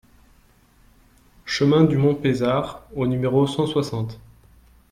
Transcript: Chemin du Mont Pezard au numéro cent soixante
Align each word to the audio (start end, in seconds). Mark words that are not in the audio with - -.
Chemin 1.45 1.83
du 1.83 1.95
Mont 1.95 2.15
Pezard 2.15 2.87
au 2.95 3.05
numéro 3.05 3.45
cent 3.45 3.67
soixante 3.67 4.19